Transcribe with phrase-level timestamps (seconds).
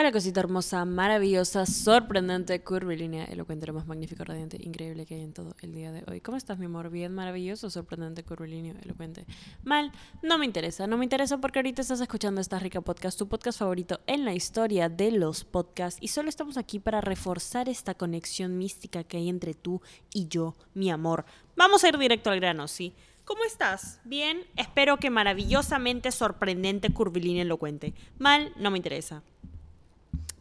[0.00, 5.32] Hola cosita hermosa, maravillosa, sorprendente, curvilínea, elocuente, lo más magnífico, radiante, increíble que hay en
[5.32, 6.20] todo el día de hoy.
[6.20, 6.88] ¿Cómo estás, mi amor?
[6.88, 9.26] Bien, maravilloso, sorprendente, curvilíneo, elocuente.
[9.64, 9.90] Mal,
[10.22, 13.58] no me interesa, no me interesa porque ahorita estás escuchando esta rica podcast, tu podcast
[13.58, 18.56] favorito en la historia de los podcasts y solo estamos aquí para reforzar esta conexión
[18.56, 19.82] mística que hay entre tú
[20.14, 21.24] y yo, mi amor.
[21.56, 22.94] Vamos a ir directo al grano, ¿sí?
[23.24, 24.00] ¿Cómo estás?
[24.04, 27.94] Bien, espero que maravillosamente sorprendente, curvilíneo, elocuente.
[28.16, 29.24] Mal, no me interesa.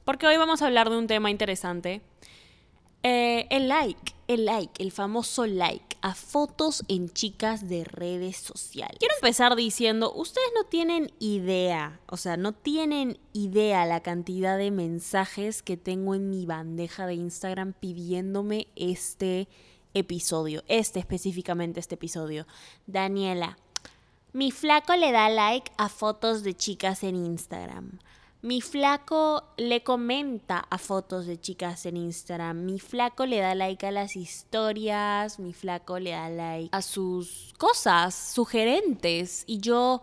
[0.08, 2.00] Porque hoy vamos a hablar de un tema interesante.
[3.04, 8.96] Eh, el like, el like, el famoso like a fotos en chicas de redes sociales.
[9.00, 14.72] Quiero empezar diciendo, ustedes no tienen idea, o sea, no tienen idea la cantidad de
[14.72, 19.50] mensajes que tengo en mi bandeja de Instagram pidiéndome este
[19.94, 22.48] episodio, este específicamente este episodio.
[22.86, 23.58] Daniela,
[24.32, 28.00] mi flaco le da like a fotos de chicas en Instagram.
[28.42, 32.66] Mi flaco le comenta a fotos de chicas en Instagram.
[32.66, 35.40] Mi flaco le da like a las historias.
[35.40, 39.44] Mi flaco le da like a sus cosas sugerentes.
[39.48, 40.02] Y yo,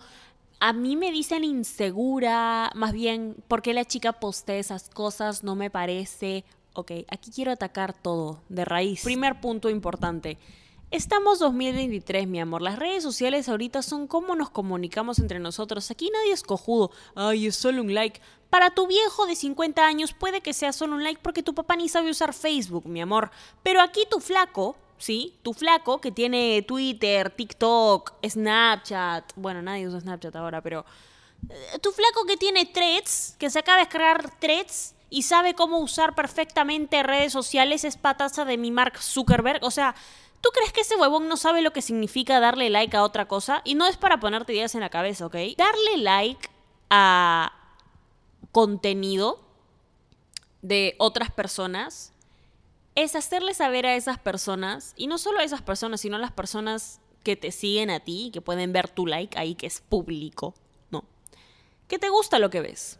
[0.58, 2.72] a mí me dicen insegura.
[2.74, 5.44] Más bien, porque la chica postea esas cosas?
[5.44, 6.44] No me parece.
[6.72, 9.04] Ok, aquí quiero atacar todo de raíz.
[9.04, 10.38] Primer punto importante.
[10.94, 12.62] Estamos 2023, mi amor.
[12.62, 15.90] Las redes sociales ahorita son cómo nos comunicamos entre nosotros.
[15.90, 16.92] Aquí nadie es cojudo.
[17.16, 18.20] Ay, es solo un like.
[18.48, 21.74] Para tu viejo de 50 años puede que sea solo un like porque tu papá
[21.74, 23.32] ni sabe usar Facebook, mi amor.
[23.64, 25.36] Pero aquí tu flaco, ¿sí?
[25.42, 29.32] Tu flaco que tiene Twitter, TikTok, Snapchat.
[29.34, 30.86] Bueno, nadie usa Snapchat ahora, pero...
[31.50, 35.78] Eh, tu flaco que tiene threads, que se acaba de descargar threads y sabe cómo
[35.78, 39.62] usar perfectamente redes sociales, es pataza de mi Mark Zuckerberg.
[39.64, 39.94] O sea,
[40.44, 43.62] ¿Tú crees que ese huevón no sabe lo que significa darle like a otra cosa?
[43.64, 45.36] Y no es para ponerte ideas en la cabeza, ¿ok?
[45.56, 46.50] Darle like
[46.90, 47.50] a
[48.52, 49.40] contenido
[50.60, 52.12] de otras personas
[52.94, 56.32] es hacerle saber a esas personas, y no solo a esas personas, sino a las
[56.32, 60.52] personas que te siguen a ti, que pueden ver tu like ahí, que es público,
[60.90, 61.04] ¿no?
[61.88, 62.98] Que te gusta lo que ves.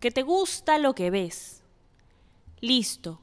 [0.00, 1.62] Que te gusta lo que ves.
[2.62, 3.20] Listo.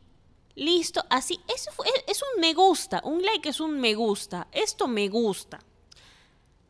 [0.56, 1.72] Listo, así, eso
[2.08, 5.60] es un me gusta, un like es un me gusta, esto me gusta.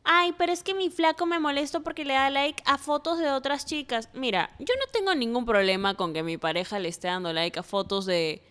[0.05, 3.29] Ay, pero es que mi flaco me molesta porque le da like a fotos de
[3.29, 4.09] otras chicas.
[4.13, 7.63] Mira, yo no tengo ningún problema con que mi pareja le esté dando like a
[7.63, 8.41] fotos de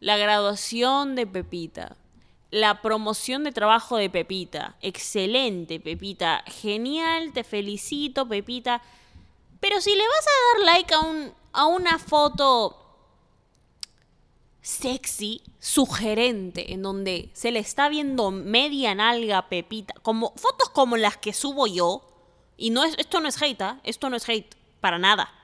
[0.00, 1.96] la graduación de Pepita,
[2.50, 4.76] la promoción de trabajo de Pepita.
[4.80, 6.44] Excelente, Pepita.
[6.46, 8.82] Genial, te felicito, Pepita.
[9.60, 12.81] Pero si le vas a dar like a, un, a una foto
[14.62, 21.16] sexy, sugerente, en donde se le está viendo media nalga Pepita, como fotos como las
[21.16, 22.08] que subo yo.
[22.56, 23.80] Y no es, esto no es hate, ¿ah?
[23.82, 25.34] esto no es hate, para nada.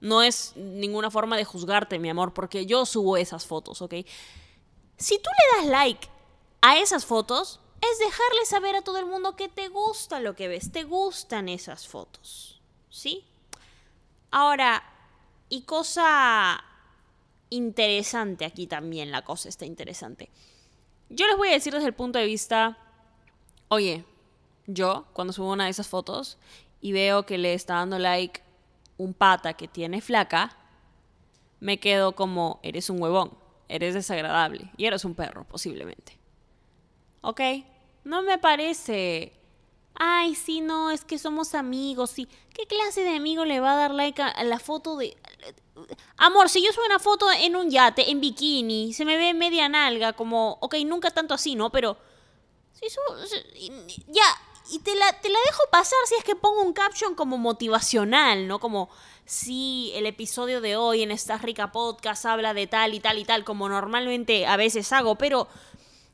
[0.00, 3.94] No es ninguna forma de juzgarte, mi amor, porque yo subo esas fotos, ¿ok?
[4.96, 6.08] Si tú le das like
[6.60, 10.48] a esas fotos, es dejarle saber a todo el mundo que te gusta lo que
[10.48, 12.60] ves, te gustan esas fotos,
[12.90, 13.24] ¿sí?
[14.30, 14.82] Ahora,
[15.48, 16.62] y cosa
[17.54, 20.30] interesante aquí también, la cosa está interesante.
[21.08, 22.78] Yo les voy a decir desde el punto de vista,
[23.68, 24.04] oye,
[24.66, 26.38] yo cuando subo una de esas fotos
[26.80, 28.42] y veo que le está dando like
[28.98, 30.56] un pata que tiene flaca,
[31.60, 33.36] me quedo como, eres un huevón,
[33.68, 36.18] eres desagradable y eres un perro, posiblemente.
[37.20, 37.40] ¿Ok?
[38.04, 39.32] No me parece...
[39.94, 42.28] Ay, sí, no, es que somos amigos, sí.
[42.52, 45.16] ¿Qué clase de amigo le va a dar like a la foto de...
[46.16, 49.68] Amor, si yo subo una foto en un yate, en bikini, se me ve media
[49.68, 51.70] nalga, como, ok, nunca tanto así, ¿no?
[51.70, 51.96] Pero...
[52.72, 52.86] Si
[54.08, 54.24] ya,
[54.70, 58.48] y te la, te la dejo pasar si es que pongo un caption como motivacional,
[58.48, 58.58] ¿no?
[58.58, 58.90] Como,
[59.26, 63.24] si el episodio de hoy en esta rica podcast habla de tal y tal y
[63.24, 65.48] tal, como normalmente a veces hago, pero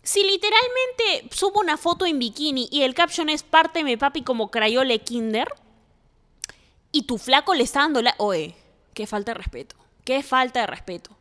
[0.02, 4.22] si literalmente subo una foto en bikini y el caption es parte de mi papi
[4.22, 5.48] como crayole kinder,
[6.92, 8.14] y tu flaco le está dando la...
[8.18, 8.56] Oye,
[8.94, 11.16] qué falta de respeto, qué falta de respeto.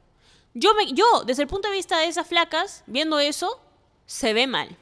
[0.54, 3.62] Yo, me, yo, desde el punto de vista de esas flacas, viendo eso,
[4.06, 4.76] se ve mal.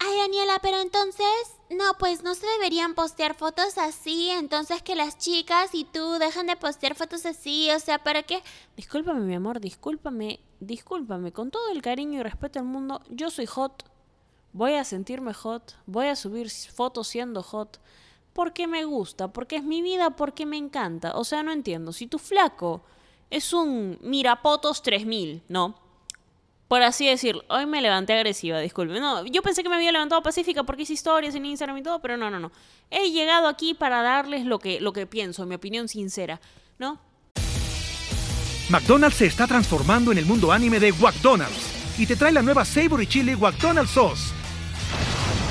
[0.00, 1.26] Ay, Daniela, pero entonces,
[1.70, 6.46] no, pues no se deberían postear fotos así, entonces que las chicas y tú dejan
[6.46, 8.42] de postear fotos así, o sea, ¿para qué?
[8.76, 13.46] Discúlpame, mi amor, discúlpame, discúlpame, con todo el cariño y respeto al mundo, yo soy
[13.46, 13.84] hot,
[14.52, 17.78] voy a sentirme hot, voy a subir fotos siendo hot,
[18.38, 22.06] porque me gusta, porque es mi vida, porque me encanta, o sea, no entiendo, si
[22.06, 22.82] tu flaco
[23.30, 25.74] es un mirapotos 3000, ¿no?
[26.68, 27.42] por así decirlo.
[27.48, 29.00] Hoy me levanté agresiva, disculpe.
[29.00, 32.00] No, yo pensé que me había levantado pacífica porque hice historias en Instagram y todo,
[32.00, 32.52] pero no, no, no.
[32.92, 36.40] He llegado aquí para darles lo que, lo que pienso, mi opinión sincera,
[36.78, 37.00] ¿no?
[38.70, 42.64] McDonald's se está transformando en el mundo anime de McDonald's y te trae la nueva
[42.64, 44.37] Savory Chili McDonald's Sauce.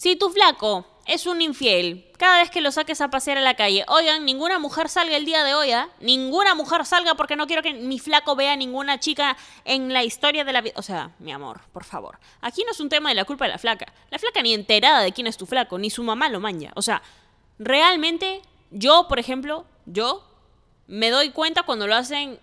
[0.00, 2.10] Si tu flaco es un infiel.
[2.16, 5.26] Cada vez que lo saques a pasear a la calle, oigan, ninguna mujer salga el
[5.26, 5.90] día de hoy, ¿ah?
[6.00, 9.36] Ninguna mujer salga porque no quiero que mi flaco vea ninguna chica
[9.66, 10.72] en la historia de la vida.
[10.76, 12.18] O sea, mi amor, por favor.
[12.40, 13.92] Aquí no es un tema de la culpa de la flaca.
[14.08, 16.72] La flaca ni enterada de quién es tu flaco, ni su mamá lo manja.
[16.76, 17.02] O sea,
[17.58, 20.24] realmente, yo, por ejemplo, yo
[20.86, 22.40] me doy cuenta cuando lo hacen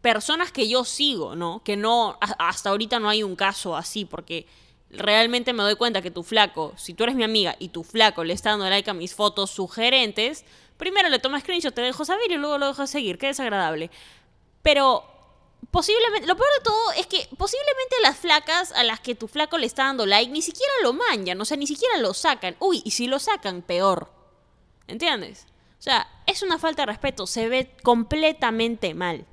[0.00, 1.62] personas que yo sigo, ¿no?
[1.62, 4.48] Que no, hasta ahorita no hay un caso así, porque
[4.90, 8.24] realmente me doy cuenta que tu flaco, si tú eres mi amiga y tu flaco
[8.24, 10.44] le está dando like a mis fotos sugerentes,
[10.76, 13.18] primero le tomas screenshot, te dejo saber y luego lo dejo seguir.
[13.18, 13.90] Qué desagradable.
[14.62, 15.04] Pero
[15.70, 19.58] posiblemente, lo peor de todo es que posiblemente las flacas a las que tu flaco
[19.58, 22.56] le está dando like ni siquiera lo manjan, o sea, ni siquiera lo sacan.
[22.58, 24.10] Uy, y si lo sacan, peor.
[24.86, 25.46] ¿Entiendes?
[25.78, 29.26] O sea, es una falta de respeto, se ve completamente mal.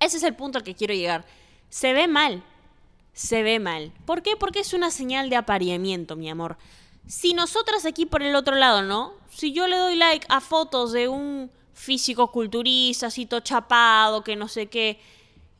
[0.00, 1.24] Ese es el punto al que quiero llegar.
[1.68, 2.42] Se ve mal,
[3.14, 3.92] se ve mal.
[4.04, 4.36] ¿Por qué?
[4.36, 6.58] Porque es una señal de apareamiento, mi amor.
[7.06, 9.12] Si nosotras aquí por el otro lado, ¿no?
[9.30, 14.36] Si yo le doy like a fotos de un físico culturista, así todo chapado, que
[14.36, 15.00] no sé qué,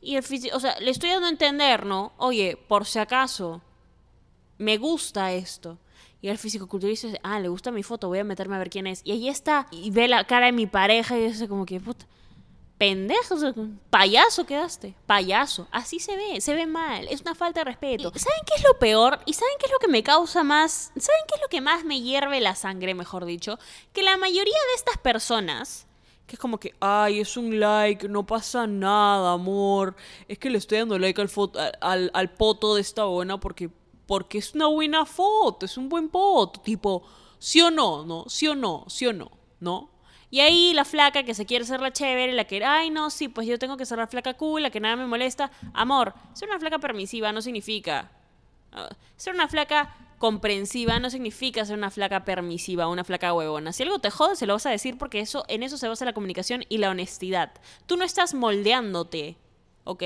[0.01, 2.13] y el físico, o sea, le estoy dando a entender, ¿no?
[2.17, 3.61] Oye, por si acaso,
[4.57, 5.77] me gusta esto.
[6.21, 8.69] Y el físico culturista dice, ah, le gusta mi foto, voy a meterme a ver
[8.69, 9.01] quién es.
[9.03, 12.05] Y ahí está, y ve la cara de mi pareja y dice como que, puta,
[12.77, 13.35] pendejo,
[13.89, 18.11] payaso quedaste, payaso, así se ve, se ve mal, es una falta de respeto.
[18.15, 19.19] ¿Saben qué es lo peor?
[19.25, 20.91] ¿Y saben qué es lo que me causa más?
[20.97, 23.57] ¿Saben qué es lo que más me hierve la sangre, mejor dicho?
[23.93, 25.87] Que la mayoría de estas personas,
[26.27, 29.95] que es como que, ay, es un like, no pasa nada, amor,
[30.27, 33.69] es que le estoy dando like al, foto, al, al poto de esta buena porque,
[34.05, 37.03] porque es una buena foto, es un buen poto, tipo,
[37.39, 38.25] sí o no, ¿no?
[38.27, 39.94] Sí o no, sí o no, ¿no?
[40.35, 43.29] Y ahí la flaca que se quiere ser la chévere, la que, ay, no, sí,
[43.29, 45.49] pues yo tengo que ser la flaca cool, la que nada me molesta.
[45.73, 48.11] Amor, ser una flaca permisiva no significa.
[48.73, 53.71] Ah, ser una flaca comprensiva no significa ser una flaca permisiva, una flaca huevona.
[53.71, 56.03] Si algo te jode, se lo vas a decir porque eso, en eso se basa
[56.03, 57.53] la comunicación y la honestidad.
[57.85, 59.37] Tú no estás moldeándote,
[59.85, 60.03] ¿ok?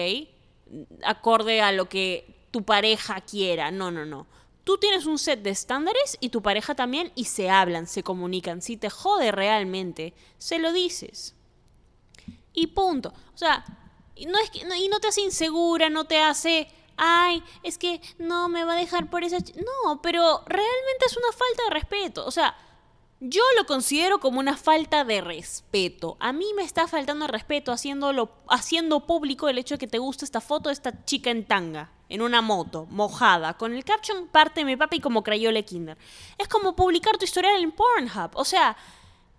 [1.06, 3.72] Acorde a lo que tu pareja quiera.
[3.72, 4.28] No, no, no.
[4.64, 8.62] Tú tienes un set de estándares y tu pareja también y se hablan, se comunican.
[8.62, 11.36] Si te jode realmente, se lo dices.
[12.54, 13.14] Y punto.
[13.34, 13.66] O sea,
[14.28, 16.68] no es que, y no te hace insegura, no te hace
[17.00, 19.38] ay, es que no me va a dejar por esa...
[19.38, 19.56] ch-".
[19.56, 22.26] No, pero realmente es una falta de respeto.
[22.26, 22.56] O sea,
[23.22, 26.18] yo lo considero como una falta de respeto.
[26.20, 30.26] A mí me está faltando respeto haciéndolo, haciendo público el hecho de que te gusta
[30.26, 34.62] esta foto de esta chica en tanga, en una moto, mojada, con el caption parte
[34.62, 35.98] de mi papi como Crayole Kinder.
[36.38, 38.32] Es como publicar tu historial en Pornhub.
[38.34, 38.76] O sea,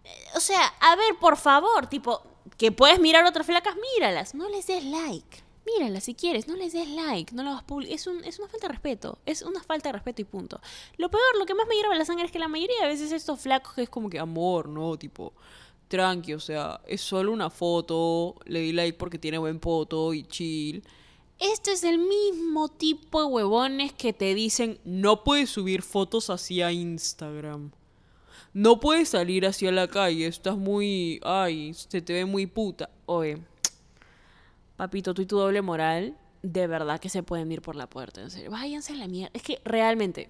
[0.05, 2.23] eh, o sea, a ver, por favor, tipo,
[2.57, 4.35] que puedes mirar otras flacas, míralas.
[4.35, 5.43] No les des like.
[5.67, 7.93] Míralas si quieres, no les des like, no lo hagas público.
[7.93, 10.61] Es, un, es una falta de respeto, es una falta de respeto y punto.
[10.97, 13.12] Lo peor, lo que más me hierve la sangre es que la mayoría de veces
[13.12, 14.97] estos flacos que es como que amor, ¿no?
[14.97, 15.35] Tipo,
[15.89, 20.25] tranqui, o sea, es solo una foto, le di like porque tiene buen foto y
[20.25, 20.83] chill.
[21.40, 26.70] Este es el mismo tipo de huevones que te dicen, no puedes subir fotos hacia
[26.70, 27.70] Instagram.
[28.52, 31.18] No puedes salir hacia la calle, estás muy...
[31.23, 32.90] Ay, se te ve muy puta.
[33.06, 33.38] Oye,
[34.76, 38.20] papito, tú y tu doble moral, de verdad que se pueden ir por la puerta,
[38.20, 38.50] en serio.
[38.50, 39.30] Váyanse a la mierda.
[39.32, 40.28] Es que realmente,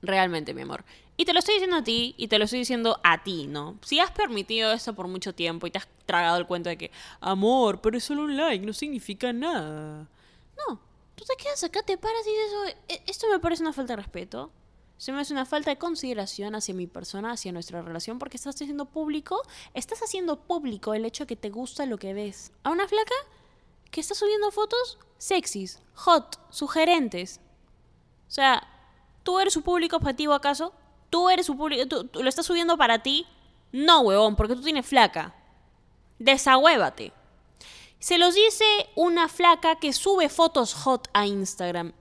[0.00, 0.84] realmente, mi amor.
[1.22, 3.78] Y te lo estoy diciendo a ti y te lo estoy diciendo a ti, ¿no?
[3.82, 6.90] Si has permitido esto por mucho tiempo y te has tragado el cuento de que,
[7.20, 10.08] amor, pero es solo un like, no significa nada.
[10.66, 10.80] No,
[11.14, 13.92] tú te quedas acá, te paras y dices, "Oye, e- esto me parece una falta
[13.92, 14.50] de respeto.
[14.96, 18.56] Se me hace una falta de consideración hacia mi persona, hacia nuestra relación, porque estás
[18.56, 19.40] haciendo público,
[19.74, 22.50] estás haciendo público el hecho de que te gusta lo que ves.
[22.64, 23.14] A una flaca
[23.92, 27.38] que está subiendo fotos sexys, hot, sugerentes.
[28.26, 28.66] O sea,
[29.22, 30.72] ¿tú eres su público objetivo acaso?
[31.12, 31.86] ¿Tú eres su público?
[31.86, 33.26] ¿Tú, lo estás subiendo para ti?
[33.70, 35.34] No, huevón, porque tú tienes flaca.
[36.18, 37.12] Desahuévate.
[37.98, 38.64] Se los dice
[38.96, 41.92] una flaca que sube fotos hot a Instagram.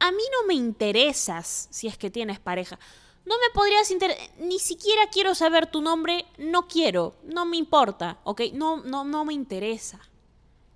[0.00, 2.78] A mí no me interesas si es que tienes pareja.
[3.26, 8.18] No me podrías interesar, ni siquiera quiero saber tu nombre, no quiero, no me importa,
[8.24, 8.40] ¿ok?
[8.54, 10.00] No, no, no me interesa.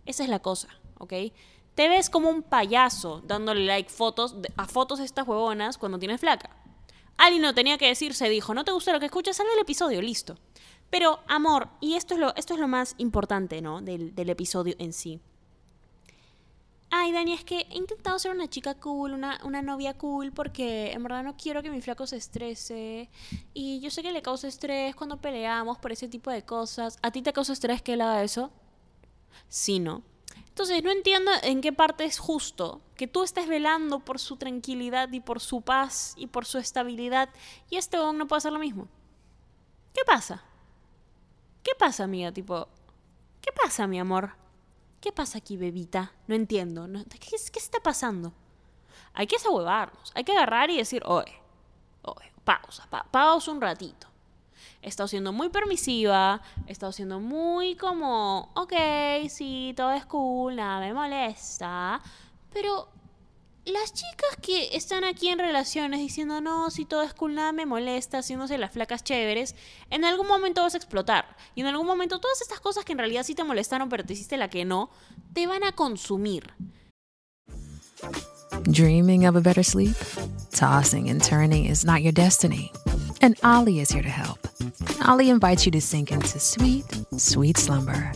[0.04, 0.68] Esa es la cosa,
[0.98, 1.14] ¿ok?
[1.74, 6.50] Te ves como un payaso dándole like fotos a fotos estas huevonas cuando tienes flaca.
[7.18, 9.60] Alguien no tenía que decir, se dijo, no te gusta lo que escuchas, sale el
[9.60, 10.36] episodio, listo.
[10.88, 13.82] Pero, amor, y esto es lo, esto es lo más importante, ¿no?
[13.82, 15.20] Del, del episodio en sí.
[16.90, 20.92] Ay, Dani, es que he intentado ser una chica cool, una, una novia cool, porque
[20.92, 23.10] en verdad no quiero que mi flaco se estrese.
[23.52, 26.98] Y yo sé que le causa estrés cuando peleamos por ese tipo de cosas.
[27.02, 28.50] ¿A ti te causa estrés que él haga eso?
[29.48, 30.02] Sí, ¿no?
[30.58, 35.08] Entonces, no entiendo en qué parte es justo que tú estés velando por su tranquilidad
[35.12, 37.28] y por su paz y por su estabilidad
[37.70, 38.88] y este huevón no puede hacer lo mismo.
[39.94, 40.42] ¿Qué pasa?
[41.62, 42.32] ¿Qué pasa, amiga?
[42.32, 42.66] Tipo,
[43.40, 44.32] ¿qué pasa, mi amor?
[45.00, 46.10] ¿Qué pasa aquí, bebita?
[46.26, 46.88] No entiendo.
[46.88, 47.20] no- ¿Qué,
[47.52, 48.32] qué está pasando?
[49.14, 50.10] Hay que desahuevarnos.
[50.16, 51.40] Hay que agarrar y decir, oye,
[52.02, 54.08] oye, pausa, pa- pausa un ratito.
[54.80, 58.72] He estado siendo muy permisiva, he estado siendo muy como, ok,
[59.28, 62.00] sí, todo es cool, nada me molesta.
[62.52, 62.88] Pero
[63.64, 67.66] las chicas que están aquí en relaciones diciendo, no, si todo es cool, nada me
[67.66, 69.54] molesta, haciéndose las flacas chéveres,
[69.90, 71.36] en algún momento vas a explotar.
[71.54, 74.14] Y en algún momento todas estas cosas que en realidad sí te molestaron, pero te
[74.14, 74.90] hiciste la que no,
[75.34, 76.54] te van a consumir.
[78.64, 79.96] Dreaming of a better sleep?
[80.52, 82.72] Tossing and turning is not your destiny.
[83.20, 84.47] And Ollie is here to help.
[85.08, 86.84] Ollie invites you to sink into sweet,
[87.16, 88.12] sweet slumber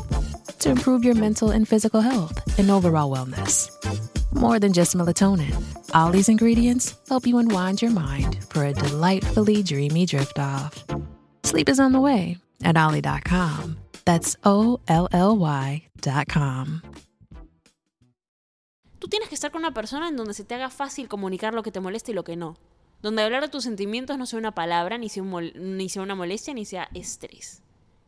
[0.58, 3.70] to improve your mental and physical health and overall wellness.
[4.34, 5.54] More than just melatonin,
[5.94, 10.84] Ollie's ingredients help you unwind your mind for a delightfully dreamy drift off.
[11.44, 13.78] Sleep is on the way at Ollie.com.
[14.04, 16.82] That's O L L Y.com.
[18.98, 21.62] Tú tienes que estar con una persona en donde se te haga fácil comunicar lo
[21.62, 22.58] que te molesta y lo que no.
[23.02, 26.88] Donde hablar de tus sentimientos no sea una palabra, ni sea, una molestia, ni sea
[26.94, 27.62] estrés.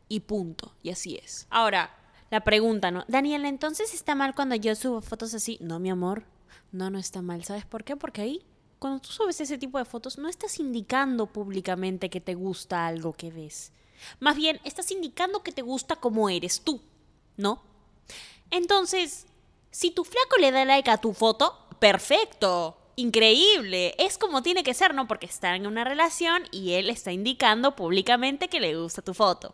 [0.07, 0.73] Y punto.
[0.81, 1.47] Y así es.
[1.49, 1.93] Ahora,
[2.31, 3.03] la pregunta, ¿no?
[3.07, 5.57] Daniela, ¿entonces está mal cuando yo subo fotos así?
[5.59, 6.23] No, mi amor.
[6.71, 7.43] No, no está mal.
[7.43, 7.95] ¿Sabes por qué?
[7.95, 8.45] Porque ahí,
[8.79, 13.13] cuando tú subes ese tipo de fotos, no estás indicando públicamente que te gusta algo
[13.13, 13.73] que ves.
[14.19, 16.81] Más bien, estás indicando que te gusta como eres tú,
[17.37, 17.61] ¿no?
[18.51, 19.25] Entonces,
[19.71, 24.73] si tu flaco le da like a tu foto, perfecto, increíble, es como tiene que
[24.73, 25.07] ser, ¿no?
[25.07, 29.53] Porque están en una relación y él está indicando públicamente que le gusta tu foto.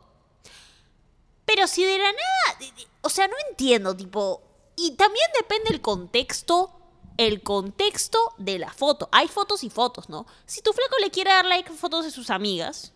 [1.46, 4.42] Pero si de la nada, o sea, no entiendo, tipo,
[4.76, 6.72] y también depende el contexto,
[7.18, 9.10] el contexto de la foto.
[9.12, 10.26] Hay fotos y fotos, ¿no?
[10.46, 12.94] Si tu flaco le quiere dar like a fotos de sus amigas,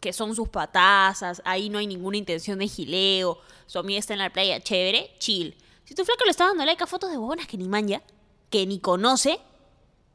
[0.00, 4.20] que son sus patazas, ahí no hay ninguna intención de gileo, su amiga está en
[4.20, 5.56] la playa, chévere, chill.
[5.84, 8.02] Si tu flaco le está dando like a fotos de huevonas que ni manja,
[8.48, 9.38] que ni conoce,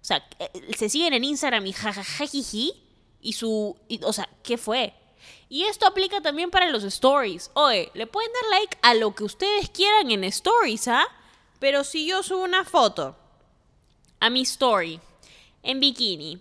[0.05, 2.73] o sea, eh, se siguen en Instagram y jajajajiji,
[3.21, 4.93] y su, o sea, ¿qué fue?
[5.49, 7.49] Y esto aplica también para los stories.
[7.55, 11.07] Oye, le pueden dar like a lo que ustedes quieran en stories, ¿ah?
[11.57, 13.15] Pero si yo subo una foto
[14.19, 14.99] a mi story
[15.63, 16.39] en bikini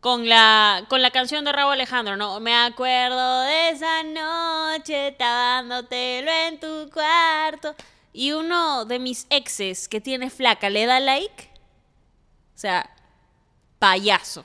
[0.00, 2.40] con la, con la canción de Rabo Alejandro, ¿no?
[2.40, 7.74] Me acuerdo de esa noche, dándotelo en tu cuarto.
[8.14, 11.50] Y uno de mis exes que tiene flaca le da like.
[12.54, 12.93] O sea,
[13.84, 14.44] payaso.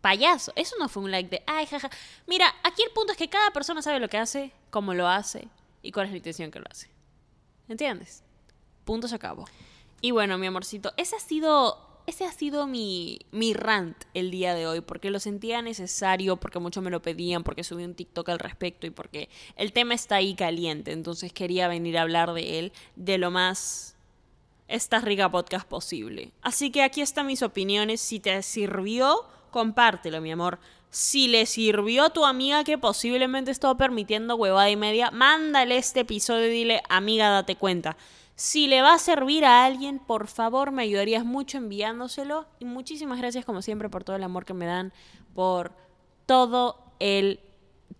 [0.00, 0.52] Payaso.
[0.56, 1.90] Eso no fue un like de, ay, jaja.
[2.26, 5.48] Mira, aquí el punto es que cada persona sabe lo que hace, cómo lo hace
[5.82, 6.88] y cuál es la intención que lo hace.
[7.68, 8.22] ¿Entiendes?
[8.86, 9.44] Punto se acabó.
[10.00, 14.54] Y bueno, mi amorcito, ese ha sido, ese ha sido mi, mi rant el día
[14.54, 18.30] de hoy, porque lo sentía necesario, porque muchos me lo pedían, porque subí un TikTok
[18.30, 20.92] al respecto y porque el tema está ahí caliente.
[20.92, 23.97] Entonces quería venir a hablar de él de lo más
[24.68, 26.30] esta rica podcast posible.
[26.42, 28.00] Así que aquí están mis opiniones.
[28.00, 30.58] Si te sirvió, compártelo, mi amor.
[30.90, 36.00] Si le sirvió a tu amiga que posiblemente está permitiendo huevada y media, mándale este
[36.00, 37.96] episodio y dile, amiga, date cuenta.
[38.36, 42.46] Si le va a servir a alguien, por favor, me ayudarías mucho enviándoselo.
[42.60, 44.92] Y muchísimas gracias, como siempre, por todo el amor que me dan,
[45.34, 45.72] por
[46.24, 47.40] todo el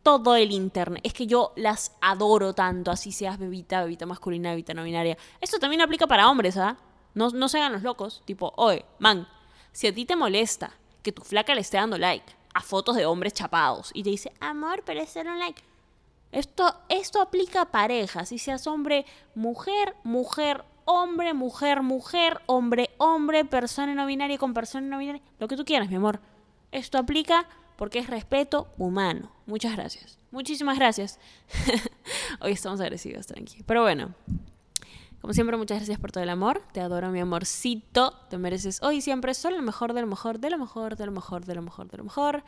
[0.02, 1.02] todo el internet.
[1.04, 5.16] Es que yo las adoro tanto, así seas bebita, bebita masculina, bebita no binaria.
[5.40, 6.76] Esto también aplica para hombres, ¿ah?
[7.14, 8.22] No, no se hagan los locos.
[8.24, 9.28] Tipo, oye, man,
[9.72, 13.06] si a ti te molesta que tu flaca le esté dando like a fotos de
[13.06, 15.62] hombres chapados y te dice, amor, pero es solo un like.
[16.32, 23.44] Esto, esto aplica a parejas, si seas hombre, mujer, mujer, hombre, mujer, mujer, hombre, hombre,
[23.44, 26.20] persona no binaria con persona no binaria, lo que tú quieras, mi amor.
[26.70, 27.46] Esto aplica
[27.78, 29.30] porque es respeto humano.
[29.46, 30.18] Muchas gracias.
[30.32, 31.20] Muchísimas gracias.
[32.40, 33.62] Hoy estamos agresivos, tranqui.
[33.62, 34.14] Pero bueno,
[35.20, 36.60] como siempre, muchas gracias por todo el amor.
[36.72, 38.14] Te adoro, mi amorcito.
[38.28, 41.12] Te mereces hoy siempre solo lo mejor, de lo mejor, de lo mejor, de lo
[41.12, 42.44] mejor, de lo mejor, de lo mejor.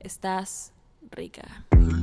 [0.00, 0.72] Estás
[1.10, 1.64] rica.